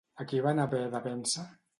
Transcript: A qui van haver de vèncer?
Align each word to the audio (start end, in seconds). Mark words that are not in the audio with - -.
A 0.23 0.25
qui 0.29 0.39
van 0.45 0.61
haver 0.63 0.79
de 0.95 1.01
vèncer? 1.03 1.45